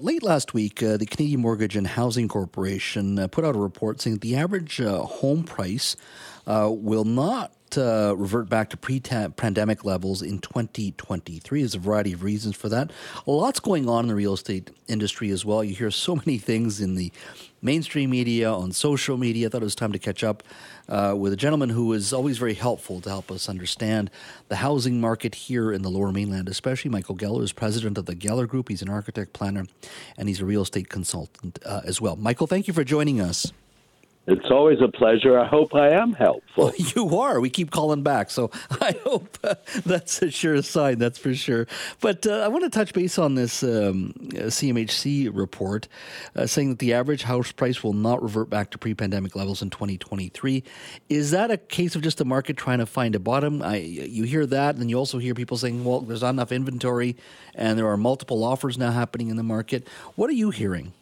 Late 0.00 0.22
last 0.22 0.54
week, 0.54 0.80
uh, 0.80 0.96
the 0.96 1.06
Canadian 1.06 1.40
Mortgage 1.40 1.74
and 1.74 1.84
Housing 1.84 2.28
Corporation 2.28 3.18
uh, 3.18 3.26
put 3.26 3.44
out 3.44 3.56
a 3.56 3.58
report 3.58 4.00
saying 4.00 4.14
that 4.14 4.20
the 4.20 4.36
average 4.36 4.80
uh, 4.80 5.00
home 5.00 5.42
price 5.42 5.96
uh, 6.46 6.68
will 6.70 7.02
not 7.02 7.50
uh, 7.76 8.14
revert 8.16 8.48
back 8.48 8.70
to 8.70 8.76
pre-pandemic 8.76 9.84
levels 9.84 10.22
in 10.22 10.38
2023. 10.38 11.60
There's 11.60 11.74
a 11.74 11.78
variety 11.78 12.12
of 12.12 12.22
reasons 12.22 12.56
for 12.56 12.68
that. 12.68 12.92
A 13.26 13.30
lot's 13.30 13.60
going 13.60 13.88
on 13.88 14.04
in 14.04 14.08
the 14.08 14.14
real 14.14 14.34
estate 14.34 14.70
industry 14.86 15.30
as 15.30 15.44
well. 15.44 15.62
You 15.62 15.74
hear 15.74 15.90
so 15.90 16.16
many 16.16 16.38
things 16.38 16.80
in 16.80 16.94
the 16.94 17.12
mainstream 17.60 18.10
media, 18.10 18.50
on 18.50 18.72
social 18.72 19.16
media. 19.16 19.48
I 19.48 19.50
thought 19.50 19.62
it 19.62 19.64
was 19.64 19.74
time 19.74 19.92
to 19.92 19.98
catch 19.98 20.22
up 20.22 20.42
uh, 20.88 21.14
with 21.18 21.32
a 21.32 21.36
gentleman 21.36 21.70
who 21.70 21.92
is 21.92 22.12
always 22.12 22.38
very 22.38 22.54
helpful 22.54 23.00
to 23.00 23.08
help 23.08 23.30
us 23.30 23.48
understand 23.48 24.10
the 24.48 24.56
housing 24.56 25.00
market 25.00 25.34
here 25.34 25.72
in 25.72 25.82
the 25.82 25.90
Lower 25.90 26.12
Mainland, 26.12 26.48
especially. 26.48 26.90
Michael 26.90 27.16
Geller 27.16 27.42
is 27.42 27.52
president 27.52 27.98
of 27.98 28.06
the 28.06 28.14
Geller 28.14 28.46
Group. 28.46 28.68
He's 28.68 28.82
an 28.82 28.88
architect, 28.88 29.32
planner, 29.32 29.66
and 30.16 30.28
he's 30.28 30.40
a 30.40 30.44
real 30.44 30.62
estate 30.62 30.88
consultant 30.88 31.58
uh, 31.66 31.80
as 31.84 32.00
well. 32.00 32.16
Michael, 32.16 32.46
thank 32.46 32.68
you 32.68 32.74
for 32.74 32.84
joining 32.84 33.20
us. 33.20 33.52
It's 34.30 34.50
always 34.50 34.78
a 34.82 34.88
pleasure. 34.88 35.38
I 35.38 35.46
hope 35.46 35.74
I 35.74 35.88
am 35.88 36.12
helpful. 36.12 36.66
Well, 36.66 36.74
you 36.94 37.18
are. 37.18 37.40
We 37.40 37.48
keep 37.48 37.70
calling 37.70 38.02
back, 38.02 38.30
so 38.30 38.50
I 38.70 38.94
hope 39.02 39.38
uh, 39.42 39.54
that's 39.86 40.20
a 40.20 40.30
sure 40.30 40.60
sign. 40.60 40.98
That's 40.98 41.18
for 41.18 41.34
sure. 41.34 41.66
But 42.02 42.26
uh, 42.26 42.40
I 42.40 42.48
want 42.48 42.64
to 42.64 42.70
touch 42.70 42.92
base 42.92 43.18
on 43.18 43.36
this 43.36 43.62
um, 43.62 44.12
CMHC 44.18 45.30
report 45.34 45.88
uh, 46.36 46.46
saying 46.46 46.68
that 46.68 46.78
the 46.78 46.92
average 46.92 47.22
house 47.22 47.52
price 47.52 47.82
will 47.82 47.94
not 47.94 48.22
revert 48.22 48.50
back 48.50 48.70
to 48.72 48.78
pre-pandemic 48.78 49.34
levels 49.34 49.62
in 49.62 49.70
2023. 49.70 50.62
Is 51.08 51.30
that 51.30 51.50
a 51.50 51.56
case 51.56 51.96
of 51.96 52.02
just 52.02 52.18
the 52.18 52.26
market 52.26 52.58
trying 52.58 52.80
to 52.80 52.86
find 52.86 53.14
a 53.14 53.18
bottom? 53.18 53.62
I, 53.62 53.76
you 53.76 54.24
hear 54.24 54.44
that, 54.44 54.76
and 54.76 54.90
you 54.90 54.98
also 54.98 55.16
hear 55.16 55.32
people 55.32 55.56
saying, 55.56 55.86
"Well, 55.86 56.00
there's 56.00 56.20
not 56.20 56.30
enough 56.30 56.52
inventory, 56.52 57.16
and 57.54 57.78
there 57.78 57.86
are 57.86 57.96
multiple 57.96 58.44
offers 58.44 58.76
now 58.76 58.90
happening 58.90 59.30
in 59.30 59.36
the 59.36 59.42
market." 59.42 59.88
What 60.16 60.28
are 60.28 60.34
you 60.34 60.50
hearing? 60.50 60.92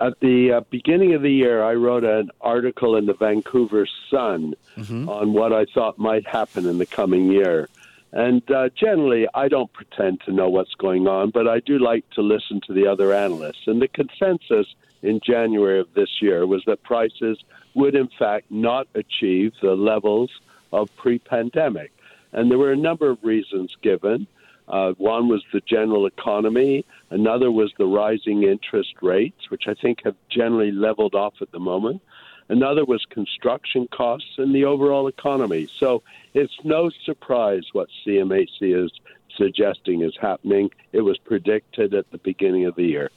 At 0.00 0.18
the 0.20 0.52
uh, 0.52 0.60
beginning 0.70 1.14
of 1.14 1.22
the 1.22 1.30
year, 1.30 1.62
I 1.62 1.74
wrote 1.74 2.04
an 2.04 2.30
article 2.40 2.96
in 2.96 3.06
the 3.06 3.14
Vancouver 3.14 3.86
Sun 4.10 4.54
mm-hmm. 4.76 5.08
on 5.08 5.32
what 5.32 5.52
I 5.52 5.66
thought 5.66 5.98
might 5.98 6.26
happen 6.26 6.66
in 6.66 6.78
the 6.78 6.86
coming 6.86 7.30
year. 7.30 7.68
And 8.12 8.48
uh, 8.50 8.70
generally, 8.70 9.28
I 9.34 9.48
don't 9.48 9.72
pretend 9.72 10.22
to 10.22 10.32
know 10.32 10.48
what's 10.48 10.74
going 10.74 11.06
on, 11.06 11.30
but 11.30 11.46
I 11.46 11.60
do 11.60 11.78
like 11.78 12.08
to 12.10 12.22
listen 12.22 12.60
to 12.66 12.72
the 12.72 12.86
other 12.86 13.12
analysts. 13.12 13.66
And 13.66 13.80
the 13.80 13.88
consensus 13.88 14.66
in 15.02 15.20
January 15.20 15.78
of 15.78 15.92
this 15.94 16.20
year 16.20 16.46
was 16.46 16.64
that 16.66 16.82
prices 16.82 17.38
would, 17.74 17.94
in 17.94 18.08
fact, 18.18 18.50
not 18.50 18.88
achieve 18.94 19.52
the 19.62 19.76
levels 19.76 20.30
of 20.72 20.94
pre 20.96 21.18
pandemic. 21.18 21.92
And 22.32 22.50
there 22.50 22.58
were 22.58 22.72
a 22.72 22.76
number 22.76 23.10
of 23.10 23.22
reasons 23.22 23.76
given. 23.82 24.26
Uh, 24.70 24.92
one 24.98 25.28
was 25.28 25.42
the 25.52 25.60
general 25.60 26.06
economy. 26.06 26.84
Another 27.10 27.50
was 27.50 27.72
the 27.76 27.86
rising 27.86 28.44
interest 28.44 28.94
rates, 29.02 29.50
which 29.50 29.64
I 29.66 29.74
think 29.74 29.98
have 30.04 30.14
generally 30.30 30.70
leveled 30.70 31.14
off 31.14 31.34
at 31.40 31.50
the 31.50 31.58
moment. 31.58 32.00
Another 32.48 32.84
was 32.84 33.04
construction 33.10 33.88
costs 33.92 34.38
and 34.38 34.54
the 34.54 34.64
overall 34.64 35.06
economy. 35.06 35.68
So 35.78 36.02
it's 36.34 36.52
no 36.64 36.90
surprise 37.04 37.62
what 37.72 37.88
CMHC 38.04 38.84
is 38.84 38.90
suggesting 39.36 40.02
is 40.02 40.16
happening. 40.20 40.70
It 40.92 41.02
was 41.02 41.16
predicted 41.18 41.94
at 41.94 42.10
the 42.10 42.18
beginning 42.18 42.66
of 42.66 42.74
the 42.74 42.84
year. 42.84 43.10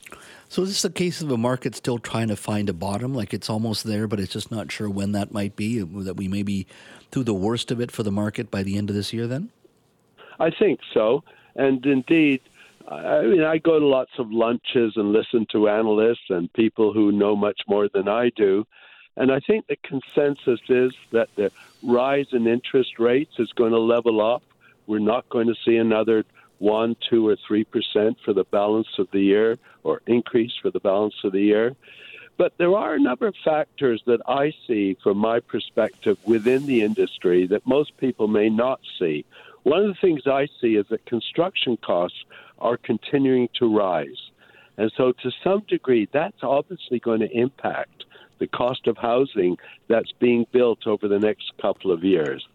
So 0.50 0.62
is 0.62 0.70
this 0.70 0.86
a 0.86 0.90
case 0.90 1.22
of 1.22 1.32
a 1.32 1.38
market 1.38 1.76
still 1.76 1.98
trying 1.98 2.28
to 2.28 2.36
find 2.36 2.70
a 2.70 2.74
bottom? 2.74 3.14
Like 3.14 3.34
it's 3.34 3.50
almost 3.50 3.84
there, 3.84 4.08
but 4.08 4.20
it's 4.20 4.34
just 4.34 4.52
not 4.52 4.72
sure 4.72 4.90
when 4.90 5.12
that 5.14 5.32
might 5.32 5.56
be. 5.56 5.82
That 5.82 6.16
we 6.16 6.28
may 6.28 6.44
be 6.44 6.68
through 7.12 7.24
the 7.24 7.34
worst 7.34 7.72
of 7.72 7.82
it 7.82 7.92
for 7.92 8.04
the 8.04 8.12
market 8.12 8.52
by 8.52 8.64
the 8.64 8.78
end 8.78 8.90
of 8.90 8.96
this 8.96 9.14
year. 9.14 9.26
Then, 9.28 9.50
I 10.40 10.52
think 10.52 10.80
so. 10.94 11.24
And 11.56 11.86
indeed, 11.86 12.42
I 12.88 13.22
mean, 13.22 13.44
I 13.44 13.60
go 13.60 13.80
to 13.80 13.86
lots 13.86 14.12
of 14.18 14.32
lunches 14.32 14.98
and 14.98 15.12
listen 15.12 15.46
to 15.52 15.70
analysts 15.70 16.30
and 16.30 16.52
people 16.54 16.94
who 16.94 17.12
know 17.12 17.36
much 17.36 17.62
more 17.68 17.88
than 17.88 18.08
I 18.08 18.30
do. 18.30 18.66
And 19.16 19.32
I 19.32 19.40
think 19.40 19.68
the 19.68 19.78
consensus 19.78 20.60
is 20.70 20.94
that 21.12 21.30
the 21.36 21.52
rise 21.84 22.28
in 22.32 22.48
interest 22.48 23.00
rates 23.00 23.36
is 23.38 23.52
going 23.54 23.72
to 23.72 23.80
level 23.80 24.20
off. 24.20 24.42
We're 24.88 25.00
not 25.00 25.30
going 25.30 25.48
to 25.48 25.56
see 25.64 25.78
another 25.78 26.26
one, 26.58 26.96
two, 27.10 27.28
or 27.28 27.36
three 27.48 27.64
percent 27.64 28.18
for 28.24 28.34
the 28.34 28.44
balance 28.46 28.88
of 28.98 29.08
the 29.12 29.22
year, 29.22 29.58
or 29.84 30.02
increase 30.08 30.54
for 30.62 30.72
the 30.72 30.80
balance 30.80 31.16
of 31.24 31.32
the 31.32 31.42
year. 31.42 31.76
But 32.38 32.54
there 32.58 32.76
are 32.76 32.96
a 32.96 33.00
number 33.00 33.28
of 33.28 33.36
factors 33.44 34.02
that 34.08 34.22
I 34.28 34.54
see 34.66 34.98
from 35.04 35.18
my 35.18 35.40
perspective 35.40 36.18
within 36.26 36.66
the 36.66 36.82
industry 36.82 37.46
that 37.48 37.68
most 37.68 37.96
people 37.98 38.28
may 38.28 38.50
not 38.50 38.80
see. 38.98 39.26
One 39.64 39.82
of 39.82 39.88
the 39.88 40.02
things 40.02 40.22
I 40.26 40.48
see 40.62 40.76
is 40.76 40.86
that 40.90 41.06
construction 41.06 41.78
costs 41.78 42.18
are 42.60 42.78
continuing 42.78 43.50
to 43.60 43.76
rise. 43.76 44.32
And 44.78 44.92
so, 44.98 45.12
to 45.12 45.32
some 45.44 45.64
degree, 45.68 46.08
that's 46.12 46.42
obviously 46.42 47.00
going 47.00 47.20
to 47.20 47.32
impact 47.32 48.06
the 48.40 48.48
cost 48.48 48.88
of 48.88 48.98
housing 48.98 49.58
that's 49.88 50.12
being 50.20 50.46
built 50.52 50.88
over 50.88 51.08
the 51.08 51.20
next 51.20 51.52
couple 51.62 51.92
of 51.92 52.04
years. 52.04 52.46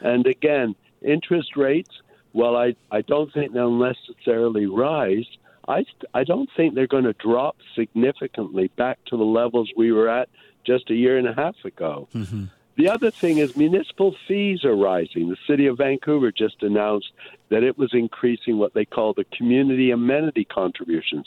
And 0.00 0.26
again, 0.26 0.74
interest 1.02 1.56
rates, 1.56 1.90
well, 2.32 2.56
I, 2.56 2.76
I 2.90 3.00
don't 3.02 3.32
think 3.32 3.52
they'll 3.52 3.70
necessarily 3.70 4.66
rise. 4.66 5.26
I, 5.66 5.84
I 6.14 6.22
don't 6.24 6.48
think 6.56 6.74
they're 6.74 6.86
going 6.86 7.04
to 7.04 7.14
drop 7.14 7.56
significantly 7.74 8.70
back 8.76 8.98
to 9.06 9.16
the 9.16 9.24
levels 9.24 9.70
we 9.76 9.90
were 9.90 10.08
at 10.08 10.28
just 10.64 10.90
a 10.90 10.94
year 10.94 11.18
and 11.18 11.26
a 11.26 11.34
half 11.34 11.56
ago. 11.64 12.08
Mm-hmm. 12.14 12.44
The 12.76 12.90
other 12.90 13.10
thing 13.10 13.38
is 13.38 13.56
municipal 13.56 14.14
fees 14.28 14.62
are 14.62 14.76
rising. 14.76 15.30
The 15.30 15.38
city 15.46 15.66
of 15.66 15.78
Vancouver 15.78 16.30
just 16.30 16.62
announced 16.62 17.10
that 17.48 17.62
it 17.62 17.78
was 17.78 17.94
increasing 17.94 18.58
what 18.58 18.74
they 18.74 18.84
call 18.84 19.14
the 19.14 19.24
community 19.32 19.92
amenity 19.92 20.44
contributions. 20.44 21.26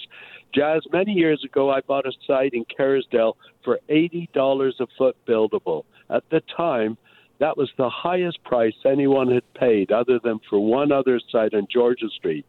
Jas, 0.54 0.84
many 0.92 1.14
years 1.14 1.44
ago, 1.44 1.72
I 1.72 1.82
bought 1.82 2.06
a 2.06 2.12
site 2.28 2.54
in 2.54 2.66
Kerrisdale 2.66 3.36
for 3.64 3.80
$80 3.90 4.80
a 4.80 4.88
foot 4.96 5.18
buildable. 5.28 5.86
At 6.12 6.30
the 6.30 6.42
time, 6.56 6.98
that 7.40 7.58
was 7.58 7.72
the 7.78 7.90
highest 7.90 8.44
price 8.44 8.76
anyone 8.86 9.32
had 9.32 9.54
paid, 9.56 9.92
other 9.92 10.20
than 10.20 10.40
for 10.50 10.60
one 10.60 10.92
other 10.92 11.20
site 11.32 11.56
on 11.56 11.68
Georgia 11.72 12.10
Street. 12.10 12.46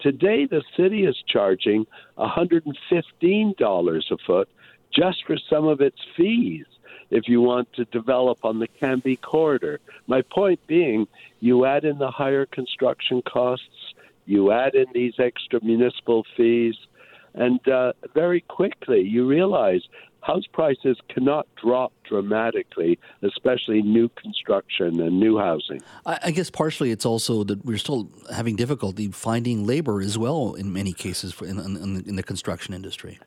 Today, 0.00 0.46
the 0.46 0.64
city 0.76 1.04
is 1.04 1.22
charging 1.28 1.86
$115 2.18 4.10
a 4.10 4.16
foot 4.26 4.48
just 4.92 5.24
for 5.24 5.36
some 5.48 5.68
of 5.68 5.80
its 5.80 5.98
fees 6.16 6.66
if 7.10 7.28
you 7.28 7.40
want 7.40 7.72
to 7.74 7.84
develop 7.86 8.44
on 8.44 8.58
the 8.58 8.68
Cambie 8.80 9.20
corridor. 9.20 9.80
My 10.06 10.22
point 10.22 10.60
being, 10.66 11.06
you 11.40 11.64
add 11.64 11.84
in 11.84 11.98
the 11.98 12.10
higher 12.10 12.46
construction 12.46 13.22
costs, 13.22 13.94
you 14.26 14.52
add 14.52 14.74
in 14.74 14.86
these 14.94 15.14
extra 15.18 15.62
municipal 15.62 16.24
fees, 16.36 16.76
and 17.34 17.66
uh, 17.68 17.92
very 18.14 18.40
quickly 18.42 19.00
you 19.00 19.26
realize 19.26 19.82
house 20.22 20.46
prices 20.52 20.98
cannot 21.08 21.46
drop 21.56 21.92
dramatically, 22.04 22.98
especially 23.22 23.82
new 23.82 24.08
construction 24.10 25.00
and 25.00 25.18
new 25.18 25.38
housing. 25.38 25.80
I 26.04 26.30
guess 26.30 26.50
partially 26.50 26.90
it's 26.90 27.06
also 27.06 27.44
that 27.44 27.64
we're 27.64 27.78
still 27.78 28.10
having 28.34 28.56
difficulty 28.56 29.08
finding 29.08 29.66
labor 29.66 30.00
as 30.00 30.18
well 30.18 30.54
in 30.54 30.72
many 30.72 30.92
cases 30.92 31.34
in, 31.40 31.58
in, 31.58 32.04
in 32.06 32.16
the 32.16 32.22
construction 32.22 32.74
industry. 32.74 33.18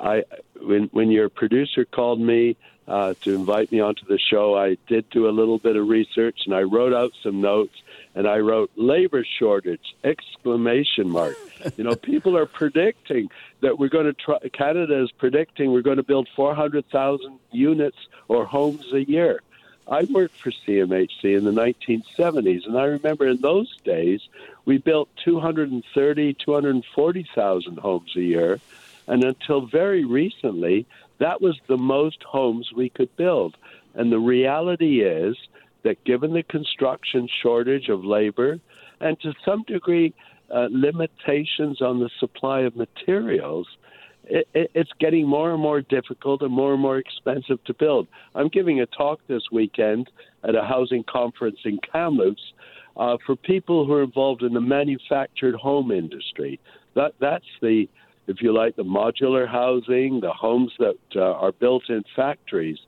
I 0.00 0.24
when 0.60 0.88
when 0.92 1.10
your 1.10 1.28
producer 1.28 1.84
called 1.84 2.20
me 2.20 2.56
uh, 2.88 3.14
to 3.22 3.34
invite 3.34 3.70
me 3.70 3.80
onto 3.80 4.04
the 4.06 4.18
show, 4.18 4.56
I 4.56 4.76
did 4.86 5.08
do 5.10 5.28
a 5.28 5.30
little 5.30 5.58
bit 5.58 5.76
of 5.76 5.88
research 5.88 6.40
and 6.46 6.54
I 6.54 6.62
wrote 6.62 6.92
out 6.92 7.12
some 7.22 7.40
notes 7.40 7.74
and 8.14 8.26
I 8.26 8.38
wrote 8.38 8.70
labor 8.76 9.24
shortage 9.24 9.94
exclamation 10.04 11.08
mark. 11.08 11.36
you 11.76 11.84
know, 11.84 11.94
people 11.94 12.36
are 12.36 12.46
predicting 12.46 13.30
that 13.60 13.78
we're 13.78 13.88
going 13.88 14.06
to 14.06 14.12
try. 14.12 14.38
Canada 14.52 15.02
is 15.02 15.10
predicting 15.12 15.72
we're 15.72 15.82
going 15.82 15.96
to 15.96 16.02
build 16.02 16.28
400,000 16.34 17.38
units 17.52 17.98
or 18.28 18.44
homes 18.44 18.92
a 18.92 19.02
year. 19.02 19.40
I 19.88 20.04
worked 20.04 20.36
for 20.36 20.50
CMHC 20.50 21.36
in 21.36 21.44
the 21.44 21.50
1970s, 21.50 22.66
and 22.66 22.78
I 22.78 22.84
remember 22.84 23.26
in 23.26 23.38
those 23.38 23.74
days 23.84 24.20
we 24.64 24.78
built 24.78 25.08
230, 25.24 26.34
240,000 26.34 27.78
homes 27.78 28.16
a 28.16 28.20
year. 28.20 28.60
And 29.06 29.24
until 29.24 29.66
very 29.66 30.04
recently, 30.04 30.86
that 31.18 31.40
was 31.40 31.58
the 31.68 31.76
most 31.76 32.22
homes 32.22 32.70
we 32.74 32.88
could 32.88 33.14
build. 33.16 33.56
And 33.94 34.10
the 34.10 34.18
reality 34.18 35.02
is 35.02 35.36
that 35.82 36.04
given 36.04 36.32
the 36.32 36.42
construction 36.44 37.28
shortage 37.42 37.88
of 37.88 38.04
labor 38.04 38.60
and 39.00 39.20
to 39.20 39.32
some 39.44 39.64
degree 39.64 40.14
uh, 40.54 40.68
limitations 40.70 41.80
on 41.82 41.98
the 41.98 42.10
supply 42.20 42.60
of 42.60 42.76
materials, 42.76 43.66
it, 44.24 44.46
it, 44.54 44.70
it's 44.74 44.90
getting 45.00 45.26
more 45.26 45.52
and 45.52 45.60
more 45.60 45.80
difficult 45.80 46.42
and 46.42 46.52
more 46.52 46.72
and 46.72 46.82
more 46.82 46.98
expensive 46.98 47.62
to 47.64 47.74
build. 47.74 48.06
I'm 48.34 48.48
giving 48.48 48.80
a 48.80 48.86
talk 48.86 49.20
this 49.26 49.42
weekend 49.50 50.10
at 50.44 50.54
a 50.54 50.62
housing 50.62 51.04
conference 51.04 51.58
in 51.64 51.78
Kamloops 51.78 52.52
uh, 52.96 53.16
for 53.26 53.36
people 53.36 53.86
who 53.86 53.94
are 53.94 54.02
involved 54.02 54.42
in 54.42 54.54
the 54.54 54.60
manufactured 54.60 55.54
home 55.54 55.90
industry. 55.90 56.60
That 56.94 57.14
that's 57.20 57.46
the, 57.60 57.88
if 58.26 58.40
you 58.40 58.54
like, 58.54 58.76
the 58.76 58.84
modular 58.84 59.48
housing, 59.48 60.20
the 60.20 60.32
homes 60.32 60.72
that 60.78 60.98
uh, 61.16 61.20
are 61.20 61.52
built 61.52 61.88
in 61.88 62.02
factories. 62.14 62.78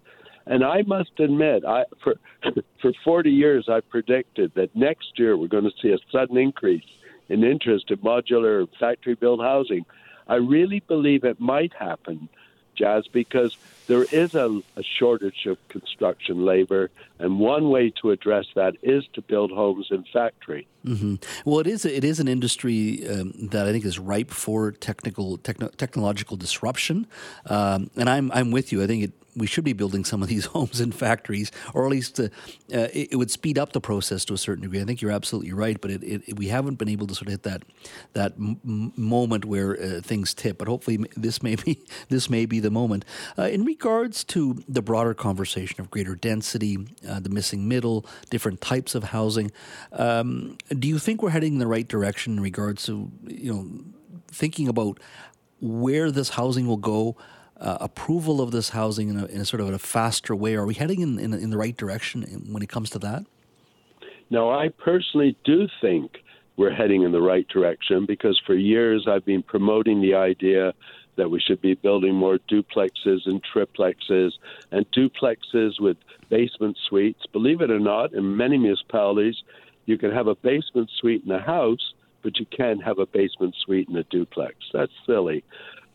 And 0.47 0.63
I 0.63 0.83
must 0.83 1.19
admit, 1.19 1.65
I 1.65 1.85
for 2.03 2.17
for 2.83 2.93
40 3.05 3.31
years 3.31 3.69
I 3.69 3.81
predicted 3.81 4.53
that 4.57 4.75
next 4.77 5.19
year 5.19 5.37
we're 5.37 5.49
going 5.49 5.65
to 5.65 5.73
see 5.81 5.91
a 5.91 5.99
sudden 6.13 6.37
increase 6.37 6.85
in 7.29 7.43
interest 7.45 7.91
in 7.91 7.97
modular 7.99 8.67
factory 8.79 9.15
built 9.15 9.41
housing. 9.41 9.85
I 10.29 10.37
really 10.37 10.81
believe 10.81 11.25
it 11.25 11.41
might 11.41 11.73
happen, 11.79 12.29
Jas, 12.75 13.07
because 13.07 13.57
there 13.87 14.05
is 14.05 14.35
a, 14.35 14.61
a, 14.77 14.83
shortage 14.83 15.47
of 15.47 15.59
construction 15.69 16.45
labor, 16.45 16.91
and 17.19 17.39
one 17.39 17.69
way 17.69 17.91
to 18.01 18.11
address 18.11 18.47
that 18.55 18.77
is 18.83 19.05
to 19.13 19.21
build 19.23 19.51
homes 19.51 19.89
in 19.91 20.05
factory. 20.05 20.67
Mm-hmm. 20.87 21.17
Well, 21.45 21.61
it 21.61 21.67
is 21.67 21.85
it 21.85 22.05
is 22.05 22.21
an 22.21 22.29
industry 22.29 23.07
um, 23.09 23.33
that 23.51 23.67
I 23.67 23.73
think 23.73 23.85
is 23.85 23.99
ripe 23.99 24.31
for 24.31 24.73
technical 24.73 25.39
techno- 25.39 25.69
technological 25.69 26.37
disruption, 26.37 27.07
um, 27.47 27.91
and 27.97 28.09
I'm 28.09 28.31
I'm 28.33 28.51
with 28.51 28.73
you. 28.73 28.83
I 28.83 28.87
think 28.87 29.05
it 29.05 29.13
we 29.37 29.47
should 29.47 29.65
be 29.65 29.73
building 29.73 30.05
some 30.05 30.23
of 30.23 30.29
these 30.29 30.45
homes 30.55 30.81
in 30.81 30.93
factories, 30.93 31.51
or 31.73 31.85
at 31.85 31.91
least 31.91 32.21
uh, 32.21 32.25
uh, 32.73 32.89
it, 32.93 33.13
it, 33.13 33.17
would 33.17 33.31
speed 33.31 33.59
up 33.59 33.73
the 33.73 33.81
process 33.81 34.25
to 34.27 34.35
a 34.35 34.39
certain 34.39 34.63
degree. 34.63 34.81
I 34.81 34.85
think 34.85 35.01
you're 35.01 35.11
absolutely 35.11 35.53
right, 35.53 35.81
but 35.81 35.91
it, 35.91 36.03
it, 36.03 36.39
we 36.39 36.49
haven't 36.49 36.77
been 36.77 36.89
able 36.89 37.07
to 37.07 37.15
sort 37.15 37.29
of 37.29 37.33
hit 37.33 37.43
that 37.45 37.63
that 38.13 38.33
m- 38.33 38.93
moment 38.97 39.45
where 39.45 39.81
uh, 39.81 40.01
things 40.01 40.35
tip. 40.35 40.59
But 40.59 40.69
hopefully, 40.69 41.05
this 41.17 41.43
may 41.43 41.57
be 41.57 41.85
this 42.09 42.31
may 42.31 42.47
be 42.47 42.61
the 42.61 42.71
moment. 42.71 43.05
Uh, 43.39 43.45
in 43.45 43.65
regards 43.65 44.25
to 44.25 44.63
the 44.69 44.83
broader 44.83 45.15
conversation 45.15 45.81
of 45.81 45.91
greater 45.91 46.15
density, 46.15 46.79
uh, 47.09 47.21
the 47.21 47.31
missing 47.31 47.69
middle, 47.69 48.07
different 48.31 48.61
types 48.61 48.95
of 48.95 49.05
housing, 49.05 49.51
um, 49.93 50.57
do 50.79 50.89
you 50.89 50.99
think 50.99 51.23
we're 51.23 51.31
heading 51.31 51.55
in 51.55 51.59
the 51.59 51.67
right 51.67 51.89
direction 51.89 52.35
in 52.35 52.41
regards 52.41 52.85
to 52.85 53.11
you 53.27 53.53
know 53.53 53.85
thinking 54.29 54.69
about 54.69 54.99
where 55.61 56.11
this 56.11 56.31
housing 56.31 56.67
will 56.67 56.77
go? 56.77 57.17
Uh, 57.61 57.79
approval 57.81 58.41
of 58.41 58.51
this 58.51 58.71
housing 58.71 59.09
in 59.09 59.19
a, 59.19 59.27
in 59.27 59.41
a, 59.41 59.45
sort 59.45 59.61
of 59.61 59.69
a 59.73 59.79
faster 59.79 60.35
way? 60.35 60.55
Are 60.55 60.67
we 60.67 60.75
heading 60.75 61.01
in, 61.01 61.19
in, 61.19 61.33
in 61.33 61.51
the 61.51 61.59
right 61.59 61.77
direction 61.77 62.23
when 62.51 62.63
it 62.63 62.69
comes 62.69 62.91
to 62.91 62.99
that? 63.01 63.25
No, 64.31 64.51
I 64.51 64.69
personally 64.69 65.37
do 65.45 65.69
think 65.81 66.19
we're 66.57 66.73
heading 66.75 67.03
in 67.03 67.13
the 67.13 67.21
right 67.21 67.47
direction 67.49 68.07
because 68.07 68.41
for 68.47 68.55
years 68.55 69.07
I've 69.09 69.25
been 69.25 69.43
promoting 69.43 70.01
the 70.01 70.15
idea 70.15 70.73
that 71.17 71.31
we 71.31 71.41
should 71.41 71.61
be 71.61 71.75
building 71.75 72.15
more 72.15 72.39
duplexes 72.51 73.27
and 73.27 73.41
triplexes 73.43 74.33
and 74.73 74.85
duplexes 74.93 75.81
with 75.81 75.97
basement 76.29 76.77
suites. 76.89 77.25
Believe 77.33 77.61
it 77.61 77.71
or 77.71 77.79
not, 77.79 78.13
in 78.13 78.37
many 78.37 78.59
municipalities, 78.59 79.37
you 79.87 79.99
can 79.99 80.11
have 80.11 80.27
a 80.27 80.35
basement 80.35 80.91
suite 80.99 81.23
in 81.25 81.31
a 81.31 81.41
house, 81.41 81.93
but 82.23 82.39
you 82.39 82.47
can't 82.47 82.83
have 82.83 82.99
a 82.99 83.07
basement 83.07 83.55
suite 83.65 83.89
in 83.89 83.97
a 83.97 84.05
duplex. 84.05 84.57
That's 84.73 84.93
silly. 85.07 85.45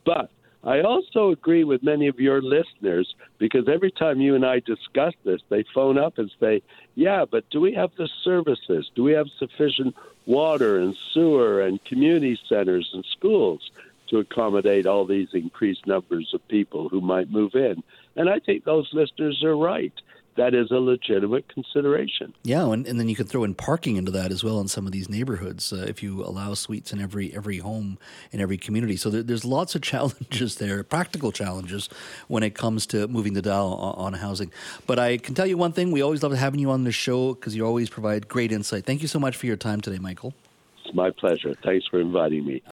But 0.05 0.29
I 0.63 0.81
also 0.81 1.31
agree 1.31 1.63
with 1.63 1.83
many 1.83 2.07
of 2.07 2.19
your 2.19 2.41
listeners 2.41 3.15
because 3.38 3.69
every 3.69 3.91
time 3.91 4.19
you 4.19 4.35
and 4.35 4.45
I 4.45 4.59
discuss 4.59 5.13
this, 5.23 5.41
they 5.50 5.63
phone 5.73 5.97
up 5.97 6.17
and 6.17 6.29
say, 6.39 6.61
Yeah, 6.95 7.23
but 7.29 7.50
do 7.50 7.61
we 7.61 7.73
have 7.73 7.91
the 7.97 8.09
services? 8.23 8.89
Do 8.94 9.03
we 9.03 9.13
have 9.13 9.27
sufficient 9.38 9.95
water 10.25 10.79
and 10.79 10.95
sewer 11.13 11.61
and 11.61 11.83
community 11.85 12.38
centers 12.50 12.89
and 12.94 13.06
schools 13.17 13.71
to 14.09 14.17
accommodate 14.17 14.85
all 14.85 15.06
these 15.06 15.29
increased 15.33 15.88
numbers 15.88 16.31
of 16.33 16.45
people 16.50 16.89
who 16.89 17.00
might 17.00 17.31
move 17.31 17.55
in? 17.55 17.81
And 18.17 18.29
I 18.29 18.39
think 18.39 18.65
those 18.65 18.89
listeners 18.91 19.41
are 19.44 19.55
right 19.55 19.94
that 20.39 20.53
is 20.53 20.71
a 20.71 20.80
legitimate 20.80 21.50
consideration. 21.50 22.33
Yeah, 22.44 22.71
and, 22.71 22.88
and 22.88 22.97
then 22.97 23.09
you 23.09 23.15
could 23.15 23.27
throw 23.27 23.44
in 23.44 23.56
parking 23.56 23.97
into 23.97 24.09
that 24.12 24.31
as 24.31 24.41
well 24.41 24.62
in 24.62 24.69
some 24.69 24.86
of 24.86 24.94
these 24.94 25.09
neighborhoods 25.09 25.74
uh, 25.74 25.86
if 25.88 26.01
you 26.01 26.24
allow 26.24 26.53
suites 26.53 26.94
in 26.94 27.01
every 27.01 27.36
every 27.36 27.57
home 27.57 27.97
in 28.31 28.39
every 28.39 28.57
community. 28.57 28.95
So 28.95 29.09
there, 29.09 29.21
there's 29.21 29.44
lots 29.44 29.75
of 29.75 29.81
challenges 29.91 30.56
there, 30.56 30.81
practical 30.83 31.33
challenges 31.33 31.89
when 32.30 32.41
it 32.41 32.56
comes 32.56 32.88
to 32.88 33.07
moving 33.09 33.33
the 33.33 33.41
dial 33.41 33.74
on, 33.74 34.13
on 34.13 34.19
housing. 34.19 34.51
But 34.88 34.97
I 34.97 35.18
can 35.18 35.36
tell 35.36 35.45
you 35.45 35.57
one 35.57 35.74
thing: 35.74 35.91
we 35.91 36.01
always 36.01 36.24
love 36.24 36.31
having 36.31 36.62
you 36.62 36.71
on 36.71 36.86
the 36.86 36.94
show 36.94 37.33
because 37.33 37.53
you 37.53 37.65
always 37.65 37.89
provide 37.89 38.30
great 38.30 38.53
insight. 38.53 38.86
Thank 38.86 39.01
you 39.01 39.09
so 39.09 39.19
much 39.19 39.36
for 39.36 39.45
your 39.45 39.57
time 39.57 39.81
today, 39.81 40.00
Michael. 40.00 40.33
It's 40.86 40.95
my 40.95 41.12
pleasure. 41.12 41.53
Thanks 41.63 41.86
for 41.88 42.00
inviting 42.00 42.45
me. 42.45 42.63